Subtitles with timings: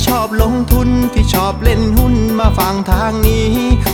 [0.00, 3.52] ที่ชอบลงทุนที่ชอบเล่นหุ้นมาฟังทางนี้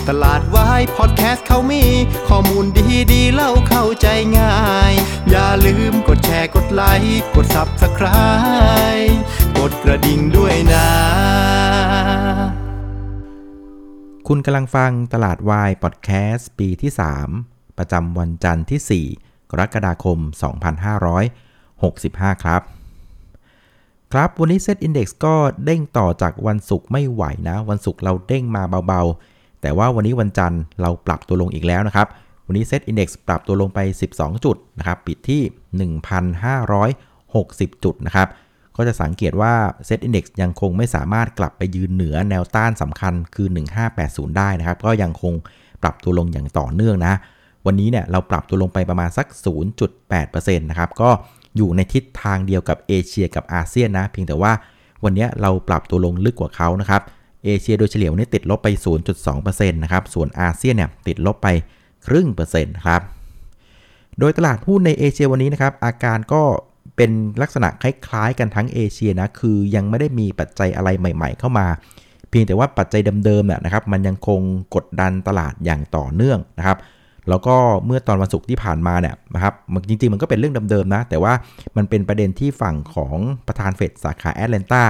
[0.09, 1.85] ตลาดวายพอดแคสต์เขามี
[2.29, 4.07] ข้อมูลดีดีเล่าเข้าใจ
[4.39, 4.57] ง่า
[4.91, 4.93] ย
[5.31, 9.15] อย่าลืมกดแชร์กดไลค์กด Subscribe
[9.59, 10.89] กดกระดิ่งด้วยนะ
[14.29, 16.93] คุณกำลังฟังตลาดวายพอดแคสต์ปีที่
[17.35, 20.19] 3 ประจำวันจันทร์ที่ 4 กรกฎาคม
[21.57, 22.76] 2565 ครับ
[24.13, 25.35] ครับวันนี้เซตอินดี x ก็
[25.65, 32.07] เด้งต่อจากวันศุกร์ไม่ไหวนะ วันศุกร์เราเด้งมาเบาๆ แต่ว่าวันนี้วันจันทร์เราปรับตัวลงอีกแล้วนะครับ
[32.47, 33.79] วันนี้เซตอินดี x ปรับตัวลงไป
[34.13, 35.43] 12 จุดนะครับปิดที่
[36.73, 38.29] 1,560 จุดนะครับ
[38.77, 39.53] ก็จะสังเกตว่า
[39.89, 43.49] Set Index ยังคงไม่สามารถกลับไปยืนเหนือแนวต้านสำคัญคือ
[43.93, 45.35] 1580 ได้นะครับ ก็ยังคง
[45.83, 47.15] ปรับตัวลงอย่างต่อเนื่องนะ
[47.67, 49.27] วันนี้เนี่ยเราปรับตัวลงไปประมาณสัก
[49.93, 51.11] 0.8%นะครับก็
[51.57, 54.53] อยู่ในทิศทางเดียวกับเอเชียกับอาเซียนนะ เพียงแต่ว่า
[55.05, 57.03] วันนี้เราปรับตัวลงลึกกว่าเขานะครับ
[57.45, 58.69] เอเชียโดยเฉลี่ยวันนี้ติดลบไป
[59.25, 61.49] 0.2%นะครับ ส่วนอาเซียนเนี่ยติดลบไป
[62.07, 63.03] ครึ่งเปอร์เซ็นต์ครับ
[64.19, 66.43] โดยตลาดหุ้นในเอเชียวันนี้นะครับ อาการก็
[66.97, 67.11] เป็น
[67.43, 71.67] ลักษณะคล้ายๆกันทั้งเอเชียนะ คือยังไม่ได้มีปัจจัยอะไรใหม่ๆ เข้ามา
[72.31, 74.41] เพียงแต่ว่าปัจจัยเดิมๆเนี่ยนะครับ มันยังคง
[74.75, 76.79] กดดันตลาดอย่างต่อเนื่องนะครับ
[77.29, 79.55] แล้วก็เมื่อตอนวันศุกร์ที่ผ่านมาเนี่ยนะครับ
[79.89, 81.33] จริงๆ มันก็เป็นเรื่องเดิมๆนะ แต่ว่า
[81.77, 84.83] มันเป็นประเด็นที่ฝั่งของประธานเฟดสาขาแอตแลนตา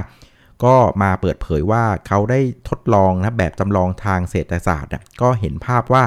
[0.64, 6.04] ก็มาเปิดเผยว่าเขาได้ทดลองนะแบบจำลองทางเศรษฐศาสตร์เนี่ยก็เห็นภาพว่า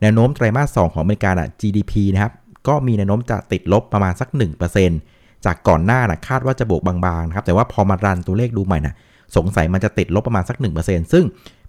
[0.00, 2.32] แนวโน้มไตรมาส 2 ของอเมริกาอะ GDP นะครับ
[2.68, 4.28] ก็มีแนวโน้มจะติดลบประมาณสัก
[4.86, 8.94] 1%จากก่อนหน้านะคาดว่าจะบวกบางๆนะครับแต่ว่าพอมารันตัวเลขดูใหม่นะ
[9.36, 11.24] สงสัยมันจะติดลบประมาณสัก 1%ซึ่ง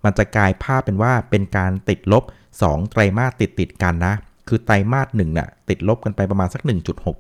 [0.05, 2.23] มันจะกลายภาพเป็นว่าเป็นการติดลบ
[2.61, 4.13] 2 ไตรมาสติดติดกันนะ
[4.47, 6.61] คือไตรมาส1น่ะติดลบกันไปประมาณสัก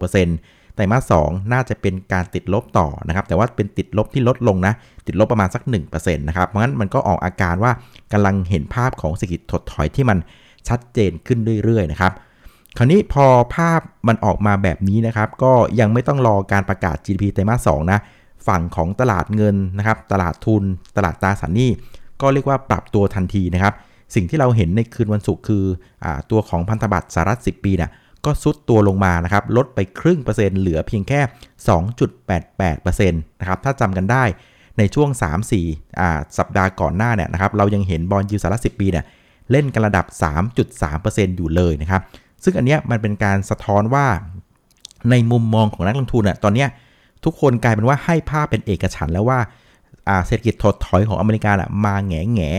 [0.07, 4.73] 1.6%ไตรมาส2น่าจะเป็นการติดลบต่อนะครับ แต่ว่าเป็นติดลบที่ลดลงนะ
[5.07, 7.71] ติดลบประมาณสัก1%นะครับ เพราะงั้นมันก็ออกอาการว่า
[8.11, 10.17] กำลังเห็นภาพของเศรษฐกิจถดถอยที่มัน
[10.67, 12.11] ชัดเจนขึ้นเรื่อยๆนะครับ
[12.77, 17.99] คราวนี้พอภาพมันออกมาแบบนี้นะครับ ก็ยังไม่ต้องรอการประกาศ GDP ไตรมาส2นะ
[18.47, 20.63] ฝั่งของตลาดเงินนะครับ ตลาดทุน
[20.97, 21.69] ตลาดตราสารหนี้
[22.21, 23.73] ก็เรียกว่าปรับตัวทันทีนะครับ
[24.13, 25.63] สิ่งที่เราเห็นในคืนวันศุกร์คือ
[26.03, 27.91] อตัวของพันธบัตรสหรัฐ 10 ปีเนี่ย
[28.25, 31.21] ก็ซุดตัวลงมานะครับ ลดไปครึ่งเปอร์เซ็นต์เหลือเพียงแค่
[32.21, 34.23] 2.88%นะครับ ถ้าจำกันได้
[34.77, 35.09] ในช่วง
[35.59, 39.05] 3-4อ่าสัปดาห์ก่อนหน้าเนี่ยนะครับ เรายังเห็นบอลยูสหรัฐ 10 ปีเนี่ย
[39.51, 40.05] เล่นกันระดับ
[40.71, 42.01] 3.3%อยู่เลยนะครับ
[42.43, 44.05] ซึ่งอันเนี้ยมันเป็นการสะท้อนว่า
[45.09, 46.69] ในมุมมองของนักลงทุนอะตอนเนี้ย
[47.23, 49.39] ทุกคนกลายเป็นว่าให้ภาพเป็นเอกฉันแล้วว่า
[50.27, 52.51] เศรษฐกิจถดถอยของอเมริกาอะมาแง่แง่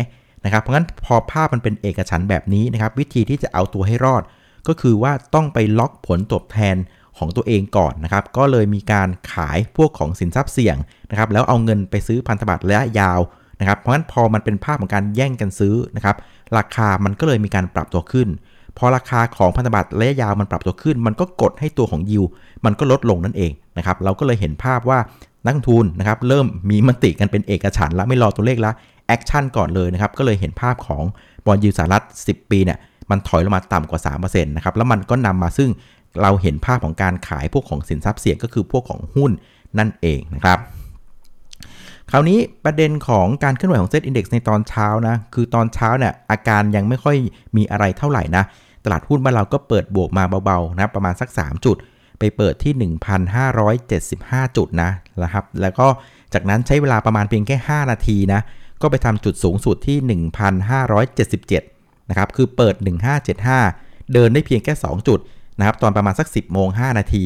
[0.45, 4.23] นะครับเพราะงั้นพอภาพมันเป็นเอกฉันท์แบบนี้นะครับวิธีที่จะเอาตัวให้รอด
[4.69, 6.77] ก็คือว่าต้องไปล็อกผลตอบแทน
[7.19, 10.77] ของตัวเองก่อนนะครับก็เลยมีการขายพวกของสินทรัพย์เสี่ยง
[11.11, 13.21] นะครับแล้วเอาเงินไปซื้อพันธบัตรระยะยาว
[13.61, 16.17] นะครับเพราะฉะนั้นพอมันเป็นภาพของการแย่งกันซื้อนะครับ
[16.57, 18.29] ราคามันก็เลยมีการปรับตัวขึ้น
[18.79, 22.25] พอราคาของพันธบัตรระยะยาวมันปรับตัวขึ้น มันก็กดให้ตัวของยิว
[22.65, 24.99] มันก็ลดลงนั่นเองนะครับเราก็เลยเห็นภาพว่า
[25.45, 28.73] นักลงทุนนะครับเริ่มมีมติกันเป็นเอกฉันท์แล้วไม่รอตัวเลขละ
[29.07, 31.03] action ก่อนเลยนะครับ ก็เลยเห็นภาพของ
[31.47, 32.79] bond yield สหรัฐ 10 ปีเนี่ย
[33.11, 35.71] มันถอยลงมาต่ำกว่า3%นะครับแล้วมันก็นำมาซึ่ง
[36.23, 39.31] เราเห็นภาพของการขายพวกของสินทรัพย์เสี่ยงก็คือพวกของหุ้น
[39.79, 40.59] นั่นเองนะครับ
[42.11, 47.17] คราวนี้ประเด็นของการเคลื่อนไหวของเซตอินดี x ในตอนเช้านะ คือตอนเช้าเนี่ยอาการยังไม่ค่อย
[47.57, 48.45] มีอะไรเท่าไหร่นะ
[48.85, 51.77] ตลาดหุ้นบ้านเราก็เปิดบวกมาเบาๆนะประมาณสัก 3 จุด
[52.19, 52.93] ไปเปิดที่
[53.71, 54.91] 1,575 จุดนะ
[55.23, 55.87] นะครับแล้วก็
[56.35, 58.41] จากนั้นใช้เวลาประมาณเพียงแค่ 5 นาทีนะ
[58.85, 59.99] ก็ไปทำจุดสูงสุดที่
[60.85, 62.75] 1,577 นะครับ คือเปิด
[63.45, 65.21] 1575 เดินได้เพียงแค่ 2 จุด
[65.59, 67.25] นะครับ ตอนประมาณสัก 10โมง5นาที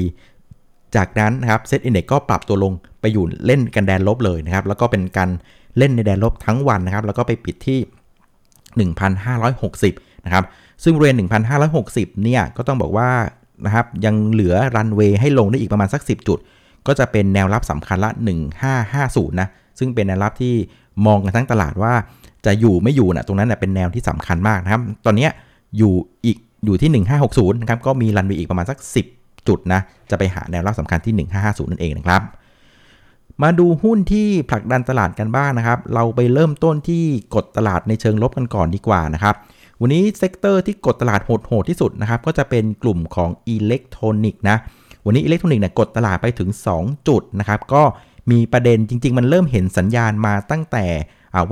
[0.96, 5.30] จากนั้นนะครับเซตอินเด็กก็ปรับตัวลงไปอยู่เล่นกันแดนลบเลยนะครับ แล้วก็เป็นการ
[5.78, 8.88] เล่นในแดนลบทั้งวันนะครับ แล้วก็ไปปิดที่
[9.56, 10.44] 1,560 นะครับ
[10.82, 11.16] ซึ่งบริเวณ
[11.68, 13.10] 1,560 เนี่ย ก็ต้องบอกว่า
[13.66, 16.38] นะครับ ยังเหลือรันเวย์ให้ลงได้อีกประมาณสัก 10 จุด
[16.86, 18.10] ก็จะเป็นแนวรับสำคัญละ
[18.74, 19.48] 1550 นะ
[19.78, 20.54] ซึ่งเป็นแนวรับที่
[21.06, 21.92] มองกันทั้งตลาดว่า
[22.46, 25.28] จะอยู่ไม่อยู่นะตรงนั้นนะเป็นแนวที่สำคัญมากนะครับ ตอนนี้
[25.78, 25.92] อยู่
[26.24, 28.78] อีกอยู่ที่ 1560นะครับก็มีรันเวย์อีกประมาณสัก
[29.12, 29.80] 10 จุดนะ
[30.10, 32.22] จะไปหาแนวรับสำคัญที่ 1550 นั่นเองนะครับ
[33.42, 37.04] มาดูหุ้นที่ผลักดันตลาดกันบ้างนะครับ เราไปเริ่มต้นที่
[37.34, 39.34] กดตลาดในเชิงลบกันก่อนดีกว่านะครับ
[39.80, 44.56] วันนี้ sector ที่กดตลาดโหดๆที่สุดนะครับก็จะเป็นกลุ่มของอิเล็กทรอนิกส์นะ
[45.04, 47.82] วันนี้อิเล็กทรอนิกส์เนี่ยกดตลาดไปถึง 2 จุดนะครับก็
[48.30, 50.84] มีประเด็นจริง ๆ มันเริ่มเห็นสัญญาณมาตั้งแต่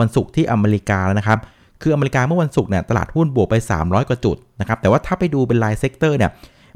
[0.00, 1.38] วันศุกร์ที่อเมริกาแล้วนะครับ
[1.82, 6.30] คืออเมริกาเมื่อวันศุกร์เนี่ยตลาดหุ้นบวกไป 300 กว่าจุดนะครับแต่ว่าถ้าไปดูเป็นราย sector เนี่ย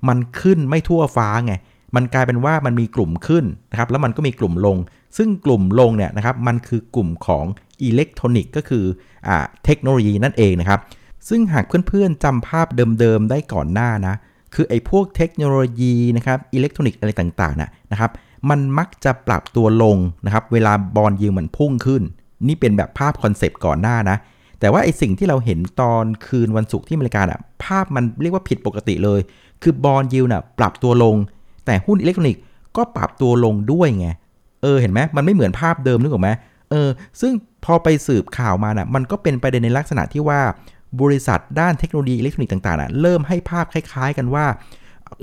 [0.09, 1.55] มันขึ้นไม่ทั่วฟ้าไง
[1.97, 4.77] มันกลายเป็นว่ามันมีกลุ่มขึ้นนะครับแล้วมันก็มีกลุ่มลง
[5.17, 7.45] ซึ่งกลุ่มลงเนี่ยนะครับมันคือกลุ่มของ
[7.83, 8.85] อิเล็กทรอนิกส์ก็คือ
[9.29, 10.81] อ่าเทคโนโลยีนั่นเองนะครับ
[11.29, 12.67] ซึ่งหากเพื่อนๆจำภาพ
[13.01, 14.15] เดิมๆได้ก่อนหน้านะ
[14.55, 18.11] คือไอ้พวกเทคโนโลยีนะครับอิเล็กทรอนิกส์อะไรต่างๆนะนะครับ
[18.51, 19.97] มันมักจะปรับตัวลง
[20.27, 22.03] นะครับ เวลา bond yield มันพุ่งขึ้น
[22.49, 24.17] นี่เป็นแบบภาพ concept ก่อนหน้านะ
[24.61, 29.21] แต่ว่าไอสิ่งที่เราเห็นตอนคืนวันศุกร์ที่อเมริกาอะ ภาพมันเรียกว่าผิดปกติเลย
[29.63, 31.17] คือ bond yield น่ะปรับตัวลง
[31.67, 32.43] แต่หุ้นอิเล็กทรอนิกส์
[32.77, 34.09] ก็ปรับตัวลงด้วยไง
[34.63, 36.31] เออเห็นไหมมันไม่เหมือนภาพเดิมนึกออกไหม
[36.71, 36.89] เออ
[37.21, 37.33] ซึ่ง
[37.65, 40.41] พอไปสืบข่าวมาน่ะ มันก็เป็นประเด็นในลักษณะที่ว่า
[41.03, 44.47] บริษัทด้านเทคโนโลยีอิเล็กทรอนิกส์ต่างๆน่ะเริ่มให้ภาพคล้าย ๆ กันว่า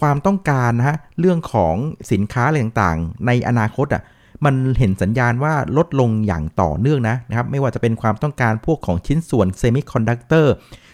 [0.01, 1.75] ความต้องการนะฮะเรื่องของ
[2.11, 4.03] สินค้าอะไรต่างๆ ในอนาคตอะ
[4.45, 10.53] มันเห็นสัญญาณว่าลดลงอย่างต่อเนื่องนะนะครับไม่ว่าจะเป็นความต้องการพวกของชิ้นส่วนเซมิคอนดักเตอร์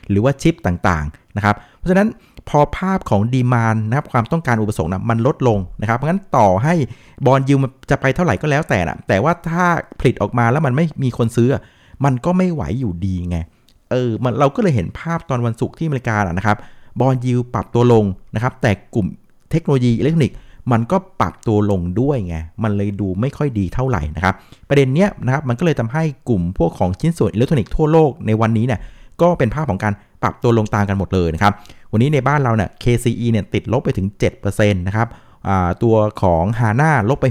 [0.10, 2.08] หรือว่าชิปต่างๆนะครับเพราะฉะนั้น
[2.50, 6.74] พอภาพของ demand นะครับความต้องการอุปสงค์นะมันลดลงนะครับเพราะงั้นต่อให้
[7.26, 9.66] bond yield มันจะไปเท่าไหร่ก็แล้วแต่นะแต่ว่าถ้า
[10.00, 11.50] ผลิตออกมาแล้วมันไม่มีคนซื้อ
[12.06, 13.38] มันก็ไม่ไหวอยู่ดีไง
[13.92, 16.58] เออมันเราก็เลยเห็นภาพตอนวันศุกร์ที่อเมริกานะครับ
[17.00, 18.06] bond yield ปรับตัวลง
[18.36, 19.08] นะครับแต่กลุ่ม
[19.52, 20.38] เทคโนโลยีอิเล็กทรอนิกส์
[20.72, 24.36] มันก็ปรับตัวลงด้วยไง มันเลยดูไม่ค่อยดีเท่าไหร่นะครับ
[24.70, 28.80] ประเด็นเนี้ยนะครับมันก็เลยทำให้กลุ่มพวกของชิ้นส่วนอิเล็กทรอนิกส์ทั่วโลกในวันนี้เนี่ย
[29.22, 31.54] ก็เป็นภาพของการปรับตัวลงตามกันหมดเลยนะครับ
[31.92, 34.08] วันนี้ในบ้านเราเนี่ย KCE เนี่ยติดลบไปถึง
[34.42, 35.08] 7%นะครับ
[35.84, 37.28] ตัวของ HANA ลบไป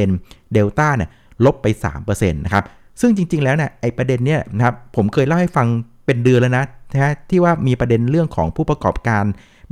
[0.00, 1.10] 6% Delta เนี่ย
[1.44, 1.66] ลบไป
[2.00, 2.64] 3%นะครับ
[3.00, 5.66] ซึ่งจริงๆ แล้วเนี่ยไอประเด็นเนี้ยนะครับผมเคยเล่าให้ฟัง
[6.06, 6.64] เป็นเดือนแล้วนะ
[6.94, 9.24] นะที่ว่ามีประเด็นเรื่องของผู้ประกอบการ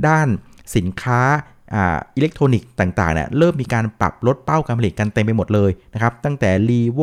[0.07, 0.27] ด้าน
[0.75, 1.21] สินค้า
[1.75, 7.01] อิเล็กทรอนิกส์ต่างๆเนี่ยเริ่มมีการปรับลดเป้าการผลิตกันเต็มไปหมดเลยนะครับตั้งแต่ r ีโว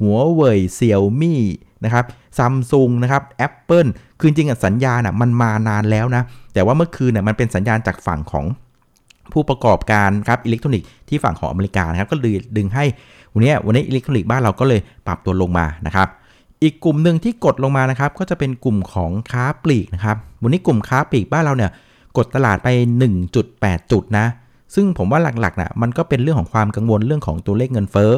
[0.00, 1.42] หัวเว่ยเซี่ยวมี่
[1.84, 2.04] นะครับ
[2.38, 3.86] ซัมซุงนะครับแอปเปิล
[4.18, 6.22] คือจริงๆสัญญาณมันมานานแล้วนะ
[6.54, 8.44] แต่ว่าเมื่อคืนเนี่ยมันเป็นสัญญาณจากฝั่งของ
[9.32, 12.84] ผู้ประกอบการครับอิเล็กทรอนิกส์ที่ฝั่งของอเมริกานะครับก็เลยดึงให้
[13.32, 16.08] วันนี้วันนี้อิเล็กทรอนิกส์บ้านเราก็เลยปรับตัวลงมานะครับ
[16.62, 21.70] อีกกลุ่มหนึ่งที่กดลงมานะครับ ก็จะเป็นกลุ่มของค้าปลีกนะครับ วันนี้กลุ่มค้าปลีกบ้านเราเนี่ย
[22.16, 22.68] กดตลาดไป
[23.30, 24.26] 1.8 จุดนะ
[24.74, 28.12] ซึ่งผมว่าหลักๆนะมันก็เป็นเรื่องของความกังวลเรื่องของตัวเลขเงินเฟ้อ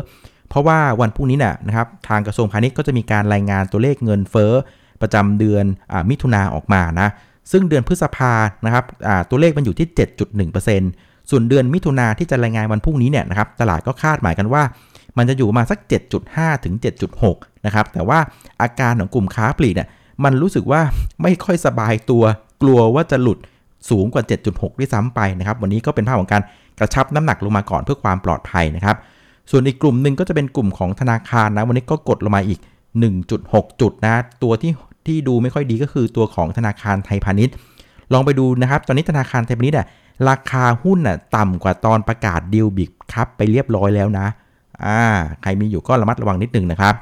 [0.48, 4.52] เพราะว่าวันพรุ่งนี้นะนะครับทางกระทรวงพาณิชย์ก็จะมีการรายงานตัวเลขเงินเฟ้อ
[5.02, 7.08] ประจำเดือนอมิถุนาออกมานะ
[7.52, 8.32] ซึ่งเดือนพฤษภา
[8.64, 8.84] นะครับ
[9.30, 9.88] ตัวเลขมันอยู่ที่
[10.58, 14.62] 7.1%ส่วนเดือนมิถุนาที่จะรายงานวันพรุ่งนี้เนี่ยนะครับตลาดก็คาดหมายกันว่า
[15.18, 15.78] มันจะอยู่มาสัก
[16.22, 16.74] 7.5 ถึง
[17.20, 18.18] 7.6 นะครับ แต่ว่า
[18.62, 19.88] อาการของกลุ่มค้าปลีกเนี่ย
[20.24, 20.80] มันรู้สึกว่า
[21.22, 22.22] ไม่ค่อยสบายตัว
[22.62, 23.38] กลัวว่าจะหลุด
[23.90, 26.42] สูงกว่า 7.6 ด้วยซ้ำไปนะครับ วันนี้ก็เป็นภาพของการ
[26.78, 28.96] กระชับน้ำหนักลงมาก่อนเพื่อความปลอดภัยนะครับ
[29.50, 32.60] ส่วนอีกกลุ่มหนึ่งก็จะเป็นกลุ่มของธนาคารนะ วันนี้ก็กดลงมาอีก
[33.20, 34.72] 1.6 จุดนะ ตัวที่
[35.06, 37.54] ที่ดูไม่ค่อยดีก็คือตัวของธนาคารไทยพาณิชย์
[38.12, 39.86] ลองไปดูนะครับ ตอนนี้ธนาคารไทยพาณิชย์อะ
[40.28, 44.26] ราคาหุ้นอะต่ำกว่าตอนประกาศดีลบิ๊กครับไปเรียบร้อยแล้วนะ
[44.84, 45.00] อ่า
[45.42, 46.94] ใครมีอยู่ก็ระมัดระวังนิดนึงนะครับ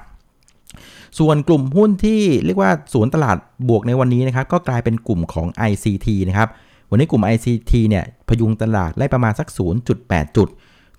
[1.19, 3.37] ส่วนกลุ่มหุ้นที่เรียกว่าสวนตลาด
[3.69, 6.49] บวกในวันนี้นะครับก็กลายเป็นกลุ่มของ ICT นะครับ
[6.91, 9.49] วันนี้กลุ่ม ICT เนี่ยพยุงตลาดได้ประมาณสัก
[9.93, 10.49] 0.8 จุด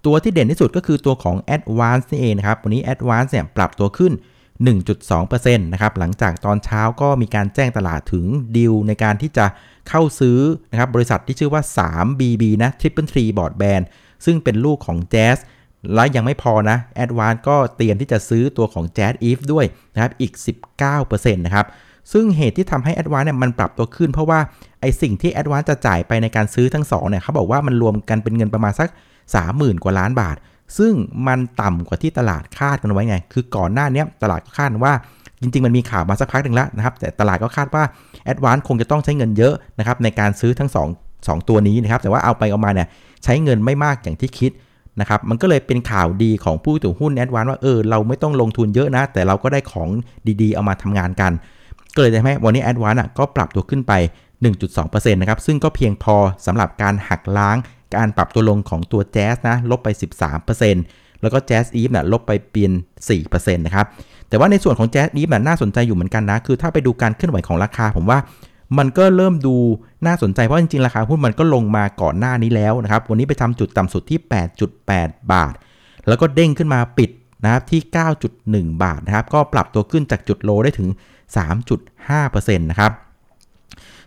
[0.06, 4.13] ตัวที่เด่นที่สุดก็คือตัวของ Advance นี่เองนะครับวันนี้ Advance เนี่ยปรับตัวขึ้น
[4.83, 8.25] 1.2%นะครับหลังจากตอนเช้าก็มีการแจ้งตลาดถึง
[8.57, 9.45] ดีลในการที่จะ
[9.89, 10.39] เข้าซื้อ
[10.71, 13.84] นะครับบริษัทที่ชื่อว่า 3BB นะ Triple Tree Broadband
[14.25, 15.38] ซึ่งเป็นลูกของ Jazz
[15.94, 20.34] และยังไม่พอนะ Advance ก็เตรียมที่จะซื้อตัวของ Jazz Eve ด้วยนะครับอีก
[20.86, 21.65] 19%นะครับ
[22.12, 24.39] ซึ่งเหตุที่ทำให้ a d v a n c e เนี่ยมันปรับตัวขึ้นเพราะว่า
[24.82, 28.89] ไอสิ่งที่ a d v a n c e จะจ่ายไปในการซื้อทั้งสองเนี่ยเขาบอกว่ามันรวมกันเป็นเงินประมาณสัก
[29.36, 30.36] 30,000 กว่าล้านบาท
[30.77, 30.94] ซึ่ง
[31.27, 34.94] มันต่ำกว่าที่ตลาดคาดกันไว้ไง คือก่อนหน้านี้ตลาดก็คาดว่า
[35.42, 37.84] จริงๆ มันมีข่าวมาสักพักหนึ่งแล้วนะครับ แต่ตลาดก็คาดว่า
[38.32, 42.88] a d v a n c e คงจะต้องใช้เงินเยอะนะครับในการซื้อทั้ง2 2ตัวนี้นะครับแต่ว่าเอาไปเอามาเนี่ย
[43.24, 44.51] ใช้เงินไม่มากอย่างที่คิด
[45.00, 49.90] นะครับมันก็เลยเป็นข่าวดีของผู้ถือหุ้นแอดวานว่าเออเราไม่ต้องลงทุนเยอะนะ แต่เราก็ได้ของ
[50.42, 51.32] ดีๆ เอามาทำงานกัน
[51.96, 53.94] ก็เลยทำให้วันนี้แอดวานก็ปรับตัวขึ้นไป
[54.60, 57.58] 1.2%นะครับซึ่งก็เพียงพอสำหรับการหักล้าง
[57.96, 59.90] การปรับตัวลงของตัวแจ๊สนะลบไป
[60.56, 62.72] 13%แล้วก็แจ๊สอีฟนะลบไปเปลี่ยน
[63.14, 63.86] 4%นะครับ
[64.30, 68.20] แต่ว่าในส่วนของแจ๊สอีฟน่าสนใจอยู่เหมือนกันนะคือถ้าไปดูการเคลื่อนไหวของราคาผมว่า
[68.77, 69.55] มันก็เริ่มดู
[70.05, 74.20] น่าสนใจเพราะจริงๆ ราคาหุ้นมันก็ลงมาก่อนหน้านี้แล้วนะครับ วันนี้ไปทำจุดต่ำสุดที่
[74.75, 75.53] 8.8 บาท
[76.08, 77.10] แล้วก็เด้งขึ้นมาปิด
[77.44, 77.82] นะครับที่
[78.72, 80.89] 9.1 บาทนะครับ ก็ปรับตัวขึ้นจากจุดโลได้ถึง
[81.77, 82.91] 3.5%นะครับ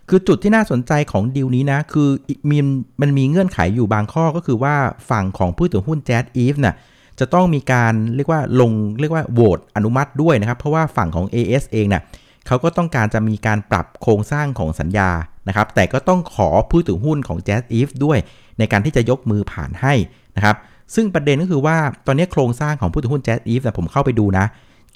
[0.09, 2.09] คือจุดที่น่าสนใจของดีลนี้นะ คือ
[2.49, 2.57] มี
[3.01, 4.75] มันมีเงื่อนไขอยู่บางข้อก็คือว่า
[5.09, 6.75] ฝั่งของผู้ถือหุ้นแจ๊ดอีฟน่ะ
[7.19, 12.01] จะต้องมีการเรียกว่าลงเรียกว่าโหวตอนุมัติด้วยนะครับ เพราะว่าฝั่งของ AS เองเนะ่ย
[12.49, 15.09] เขาก็ต้องการจะมีการปรับโครงสร้างของสัญญา
[15.47, 18.17] นะครับ แต่ก็ต้องขอผู้ถือหุ้นของ Jazz Eve ด้วย
[18.59, 19.93] ในการที่จะยกมือผ่านให้
[20.35, 20.55] นะครับ
[20.95, 21.77] ซึ่งประเด็นก็คือว่า
[22.07, 24.45] ตอนนี้โครงสร้างของผู้ถือหุ้น Jazz Eve ผมเข้าไปดูนะ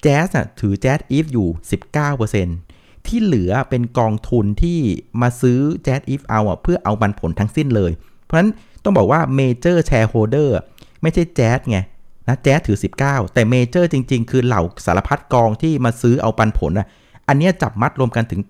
[0.04, 0.28] Jazz
[0.60, 1.48] ถือ Jazz Eve อยู่
[2.26, 4.78] 19%ที่เหลือเป็นกองทุนที่
[5.20, 7.92] มาซื้อ Jazz Eve เอาเพื่อเอาบันผลทั้งสิ้นเลย
[8.24, 8.50] เพราะฉะนั้น
[8.84, 10.50] ต้องบอกว่า Major Shareholder
[11.02, 11.78] ไม่ใช่ Jazz ไง
[12.28, 16.88] นะแจ๊สถือ 19 แต่เมเจอร์จริง ๆ คือเหล่าสารพัดกองที่มาซื้อเอาปันผลอะ
[17.28, 18.40] อันนี้จับมัดรวมกันถึง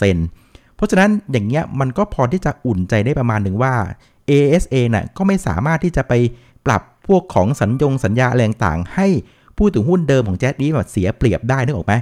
[0.00, 3.74] 80%เพราะฉะนั้นอย่างเงี้ยมันก็พอที่จะอุ่นใจได้ประมาณหนึ่งว่า
[4.30, 6.12] ASA น่ะก็ไม่สามารถที่จะไป
[6.66, 9.06] ปรับพวกของสัญญงสัญญาอะไรต่างให้
[9.56, 11.94] ผู้ถือหุ้นเดิมของแจ๊สนี้แบบเสียเปรียบได้นึกออกไหม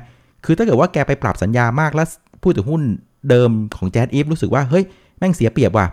[0.45, 2.09] คือถ้าเกิดว่าแกไปปรับสัญญามากแล้ว
[2.43, 2.83] ผู้ถือหุ้น
[3.31, 4.85] เดิมของแจ๊สอีฟรู้สึกว่าเฮ้ย
[5.19, 5.87] แม่งเสียเปรียบว่ะ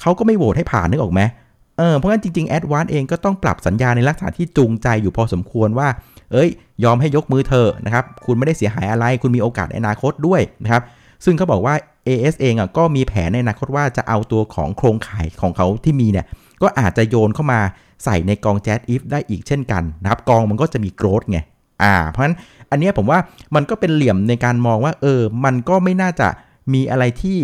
[0.00, 1.20] เขาก็ไม่โหวตให้ผ่านนึกออกไหม
[1.78, 5.88] เออเพราะงั้นจริงๆแอดวานเองก็ต้องปรับสัญญาในลักษณะที่จูงใจอยู่พอสมควรว่า
[6.32, 6.48] เอ้ย
[6.84, 10.82] ยอมให้ยกมือเธอนะครับ คุณไม่ได้เสียหายอะไร คุณมีโอกาสในอนาคตด้วยนะครับ
[11.24, 11.74] ซึ่งเขาบอกว่า
[12.08, 16.26] AS เองอะก็มีแผนในอนาคตว่าจะเอาตัวของโครงข่ายของเขาที่มีเนี่ย
[16.62, 17.60] ก็อาจจะโยนเข้ามา
[18.04, 21.38] ใส่ในกอง Jet If ได้อีกเช่นกันนะครับ กองมันก็จะมีโกรธไง
[21.82, 22.36] อ่า เพราะฉะนั้น
[22.70, 23.18] อันนี้ผมว่า
[23.54, 26.28] มันก็เป็นเหลี่ยมในการมองว่า เออ มันก็ไม่น่าจะ
[26.74, 27.38] มีอะไรที่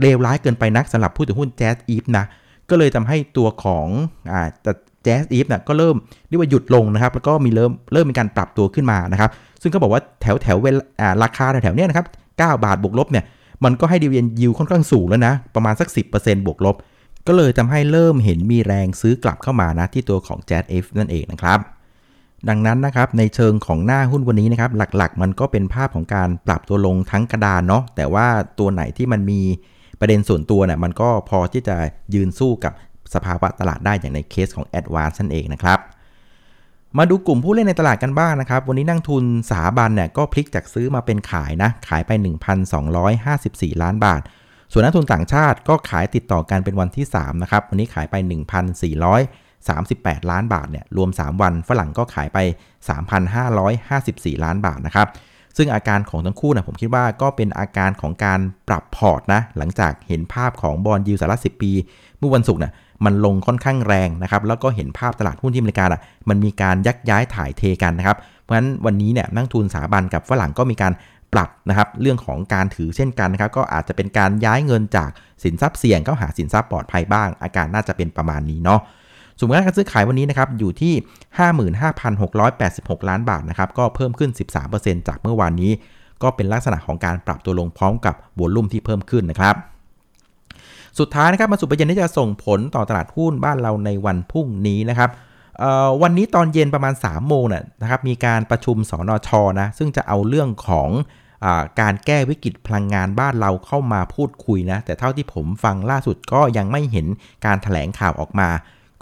[0.00, 2.24] เลวร้ายเกินไปนักสำหรับผู้ถือหุ้น Jet If นะ
[2.70, 3.86] ก็เลยทำให้ตัวของ
[4.32, 4.48] อ่า
[5.04, 5.96] แจ๊สอีฟเนี่ยก็เริ่ม
[6.28, 9.30] เรียกว่าหยุดลงนะครับ แล้วก็มีเริ่มเริ่มมีการปรับตัวขึ้นมานะครับ
[9.62, 13.24] ซึ่งเขาบอกว่าแถวแถวเวลาราคาแถวเนี้ยนะครับ 9 บาทบวกลบเนี่ย
[13.64, 16.76] มันก็ให้ดีเวนยิวค่อนข้างสูงแล้วนะ ประมาณสัก 10%บวกลบ
[17.26, 21.58] ก็เลยทำให้เริ่มเห็นมีแรงซื้อกลับเข้ามานะที่ตัวของ j เ f นั่นเองนะครับ
[22.48, 28.26] ดังนั้นนะครับในเชิงของหน้าหุ้นวันนี้นะครับหลักๆ มันก็เป็นภาพของการปรับตัวลงทั้งกระดานเนาะแต่ว่า
[28.58, 29.40] ตัวไหนที่มันมี
[30.00, 31.76] ประเด็นส่วนตัวเนี่ยมันก็พอที่จะ
[32.14, 32.72] ยืนสู้กับ
[33.14, 35.78] สภาวะตลาดได้อย่างในเคสของ a d v a n c e นั่นเองนะครับ
[36.98, 42.10] มาดูกลุ่มผู้เล่นในตลาดกันบ้างนะครับ วันนี้นั่งทุนสาบันเนี่ยก็พลิกจากซื้อมาเป็นขายนะ ขายไป
[42.96, 44.20] 1,254 ล้านบาท
[44.72, 48.14] ส่วนนักทุนต่างชาติก็ขายติดต่อกันเป็นวันที่3นะครับ วันนี้ขายไป
[49.02, 52.38] 1,438 ล้านบาทเนี่ย รวม 3 วันฝรั่งก็ขายไป
[53.60, 55.08] 3,554 ล้านบาทนะครับ
[55.56, 61.72] ซึ่งอาการของทั้งคู่นะผมคิดว่าก็เป็นอาการของการปรับพอร์ตนะหลังจากเห็นภาพของบอลยูสาระ10 ปี
[62.18, 62.72] เมื่อวันศุกร์เนี่ย
[63.04, 70.92] มันลงค่อนข้างแรงนะครับแล้วก็เห็นภาพตลาดหุ้นที่อเมริกาอะมันมีการยักย้ายถ่ายเทกันนะครับเพราะฉะนั้นวันนี้เนี่ยนักทุนสถาบันกับฝรั่งก็มีการ
[71.32, 75.10] ปรับนะครับเรื่องของการถือเช่นกันนะครับก็อาจจะเป็นการย้ายเงินจาก
[75.44, 78.80] สินทรัพย์เสี่ยงเข้าหาสินทรัพย์ปลอดภัยบ้าง อาการน่าจะเป็นประมาณนี้เนาะ
[79.38, 80.94] สมมติการซื้อขายวันนี้นะครับอยู่ที่
[82.20, 84.30] 55,686 ล้านบาทนะครับก็เพิ่มขึ้น
[84.68, 85.70] 13%จากเมื่อวานนี้
[86.22, 89.54] ก็เป็นลักษณะของการปรับตัวลงพร้อมกับวอลุ่มที่เพิ่มขึ้นนะครับ
[90.98, 95.10] สุดท้ายนะครับมาสู่ประเด็นที่จะส่งผลต่อตลาดหุ้นบ้านเราในวันพรุ่งนี้นะครับ
[96.02, 97.44] วันนี้ตอนเย็นประมาณ3โมง
[97.82, 99.30] นะครับมีการประชุมสอนอช
[99.60, 100.90] นะซึ่งจะเอาเรื่องของ
[101.44, 101.46] อ
[101.80, 107.06] การแก้วิกฤตพลังงานบ้านเราเข้ามาพูดคุยนะแต่เท่าที่ผมฟังล่าสุดก็ยังไม่เห็น
[107.46, 108.48] การถแถลงข่าวออกมา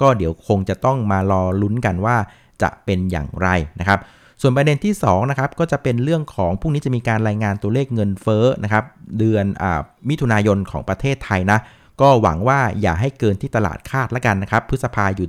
[0.00, 2.16] ก็เดี๋ยวคงจะต้องมารอลุ้นกันว่า
[2.62, 3.48] จะเป็นอย่างไร
[3.80, 3.98] นะครับ
[4.40, 8.84] ส่วนประเด็นที่2นะครับก็จะเป็นเรื่องของพรุ่งนี้จะมีการรายงานตัวเลขเงินเฟ้อนะครับ
[9.18, 9.64] เดือนอ
[10.08, 11.58] มิถุนายนของประเทศไทยนะ
[12.00, 15.28] ก็หวังว่าอย่าให้เกินที่ตลาดคาดละกันนะครับ พฤษภาอยู่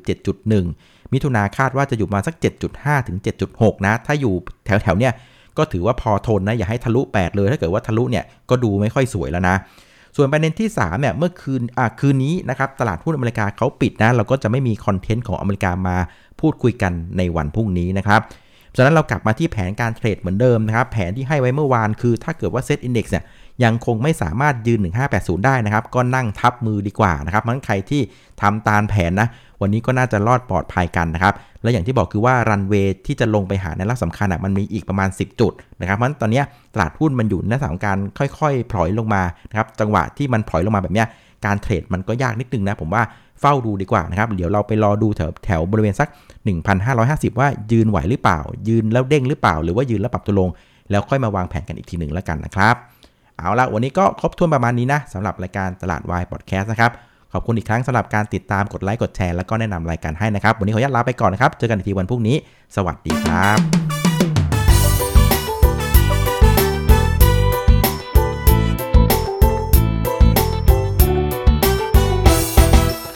[0.56, 2.36] 7.1 มิถุนาคาดว่าจะอยู่มาสัก
[2.72, 3.18] 7.5 ถึง
[3.52, 4.34] 7.6 นะ ถ้าอยู่
[4.66, 5.14] แถวๆเนี้ย
[5.58, 9.56] ก็ถือว่าพอทนนะ อย่าให้ทะลุ 8 เลย ถ้าเกิดว่าทะลุเนี่ยก็ดูไม่ค่อยสวยแล้วนะ
[10.16, 15.98] ส่วนประเด็นที่3เนี่ยเมื่อคืนอ่าคืนนี้นะครับตลาดหุ้นอเมริกาเขาปิดนะ เราก็จะไม่มีคอนเทนต์ของอเมริกามา
[16.40, 18.22] พูดคุยกันในวันพรุ่งนี้นะครับ
[18.76, 23.24] ฉะนั้นเรากลับมาที่แผนการเทรดเหมือนเดิมนะครับ แผนที่ให้ไว้เมื่อวานคือ ถ้าเกิดว่าเซตอินดี x เนี่ย
[23.64, 24.80] ยังคงไม่สามารถยืน
[25.12, 28.02] 1580 ได้นะครับ ก็นั่งทับมือดีกว่านะครับมันใครที่
[28.42, 29.28] ทำตามแผนนะ
[29.62, 36.42] วันนี้ก็น่าจะรอดปลอดภัยกันนะครับ และอย่างที่บอกคือว่ารันเวย์ที่จะลงไปหาในรักสำคัญอะมันมีอีกประมาณ 10 จุดนะครับ เพราะตอนนี้
[36.74, 41.04] ตลาดหุ้นมันอยู่ในสถานการณ์ค่อยๆ พลอยลงมานะครับ จังหวะที่มันพลอยลงมาแบบนี้
[41.46, 43.04] การเทรดมันก็ยากนิดนึงนะผมว่า
[43.42, 46.08] เฝ้าดูดีกว่านะครับ เดี๋ยวเราไปรอดูแถวแถวบริเวณสัก
[46.74, 50.50] 1,550 ว่ายืนไหวหรือเปล่า ยืนแล้วเด้งหรือเปล่า หรือว่ายืนแล้วปรับตัวลง
[50.92, 52.76] แล้วค่อยมาวางแผนกันอีกทีหนึ่งแล้วกันนะครับ
[53.42, 56.92] เอาละวันนี้ก็ครบถ้วนประมาณนี้นะสำหรับรายการตลาดวายพอดแคสต์นะครับ
[57.34, 62.36] ขอบคุณอีกครั้งสำหรับการติดตามกดไลค์กดแชร์แล้วก็แนะนำรายการให้นะครับ วันนี้ขออนุญาตลาไปก่อนนะครับ เจอกันอีกทีวันพรุ่งนี้
[62.76, 63.60] สวัสดีครับ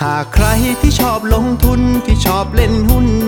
[0.04, 0.48] หากใคร
[0.82, 3.08] ที่ชอบลงทุนที่ชอบเล่นหุ้น